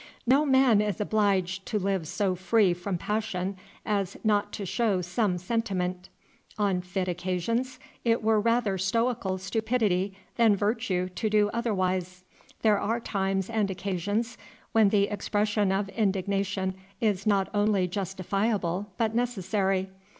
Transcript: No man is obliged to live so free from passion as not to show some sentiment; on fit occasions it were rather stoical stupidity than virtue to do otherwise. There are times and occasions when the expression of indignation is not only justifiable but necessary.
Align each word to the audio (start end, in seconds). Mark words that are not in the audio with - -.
No 0.25 0.47
man 0.47 0.81
is 0.81 0.99
obliged 0.99 1.63
to 1.67 1.77
live 1.77 2.07
so 2.07 2.33
free 2.33 2.73
from 2.73 2.97
passion 2.97 3.55
as 3.85 4.17
not 4.23 4.51
to 4.53 4.65
show 4.65 4.99
some 5.01 5.37
sentiment; 5.37 6.09
on 6.57 6.81
fit 6.81 7.07
occasions 7.07 7.77
it 8.03 8.23
were 8.23 8.39
rather 8.41 8.79
stoical 8.79 9.37
stupidity 9.37 10.17
than 10.37 10.55
virtue 10.55 11.07
to 11.09 11.29
do 11.29 11.51
otherwise. 11.53 12.23
There 12.63 12.79
are 12.79 12.99
times 12.99 13.47
and 13.47 13.69
occasions 13.69 14.39
when 14.71 14.89
the 14.89 15.03
expression 15.03 15.71
of 15.71 15.87
indignation 15.89 16.73
is 16.99 17.27
not 17.27 17.49
only 17.53 17.87
justifiable 17.87 18.89
but 18.97 19.13
necessary. 19.13 19.87